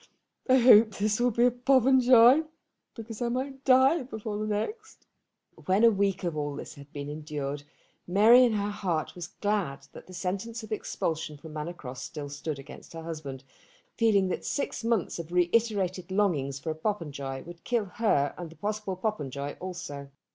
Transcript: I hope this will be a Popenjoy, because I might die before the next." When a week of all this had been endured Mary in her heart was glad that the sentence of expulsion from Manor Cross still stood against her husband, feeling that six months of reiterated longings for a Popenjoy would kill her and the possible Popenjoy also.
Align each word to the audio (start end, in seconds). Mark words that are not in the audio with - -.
I 0.49 0.57
hope 0.57 0.95
this 0.95 1.19
will 1.19 1.29
be 1.29 1.45
a 1.45 1.51
Popenjoy, 1.51 2.41
because 2.95 3.21
I 3.21 3.29
might 3.29 3.63
die 3.63 4.01
before 4.01 4.39
the 4.39 4.47
next." 4.47 5.05
When 5.65 5.83
a 5.83 5.91
week 5.91 6.23
of 6.23 6.35
all 6.35 6.55
this 6.55 6.73
had 6.73 6.91
been 6.91 7.07
endured 7.07 7.61
Mary 8.07 8.43
in 8.43 8.53
her 8.53 8.71
heart 8.71 9.13
was 9.13 9.27
glad 9.27 9.85
that 9.93 10.07
the 10.07 10.13
sentence 10.15 10.63
of 10.63 10.71
expulsion 10.71 11.37
from 11.37 11.53
Manor 11.53 11.73
Cross 11.73 12.01
still 12.01 12.29
stood 12.29 12.57
against 12.57 12.93
her 12.93 13.03
husband, 13.03 13.43
feeling 13.95 14.29
that 14.29 14.43
six 14.43 14.83
months 14.83 15.19
of 15.19 15.31
reiterated 15.31 16.09
longings 16.09 16.57
for 16.57 16.71
a 16.71 16.75
Popenjoy 16.75 17.43
would 17.43 17.63
kill 17.63 17.85
her 17.85 18.33
and 18.39 18.49
the 18.49 18.55
possible 18.55 18.95
Popenjoy 18.95 19.55
also. 19.59 20.09